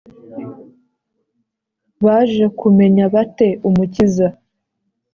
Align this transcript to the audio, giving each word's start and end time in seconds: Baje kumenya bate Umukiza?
Baje 2.03 2.45
kumenya 2.59 3.05
bate 3.13 3.47
Umukiza? 3.67 4.27